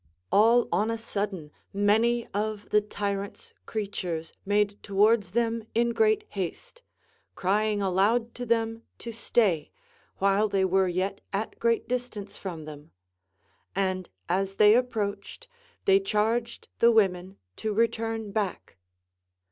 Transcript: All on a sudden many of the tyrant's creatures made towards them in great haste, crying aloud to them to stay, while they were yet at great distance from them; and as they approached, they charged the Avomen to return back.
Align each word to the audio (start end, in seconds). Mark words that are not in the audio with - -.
All 0.31 0.67
on 0.71 0.89
a 0.89 0.97
sudden 0.97 1.51
many 1.73 2.25
of 2.33 2.69
the 2.71 2.81
tyrant's 2.81 3.53
creatures 3.67 4.33
made 4.47 4.81
towards 4.81 5.29
them 5.33 5.63
in 5.75 5.91
great 5.93 6.23
haste, 6.29 6.81
crying 7.35 7.83
aloud 7.83 8.33
to 8.33 8.43
them 8.47 8.81
to 8.97 9.11
stay, 9.11 9.69
while 10.17 10.47
they 10.47 10.65
were 10.65 10.87
yet 10.87 11.21
at 11.31 11.59
great 11.59 11.87
distance 11.87 12.35
from 12.35 12.65
them; 12.65 12.89
and 13.75 14.09
as 14.27 14.55
they 14.55 14.73
approached, 14.73 15.47
they 15.85 15.99
charged 15.99 16.67
the 16.79 16.91
Avomen 16.91 17.35
to 17.57 17.71
return 17.71 18.31
back. 18.31 18.77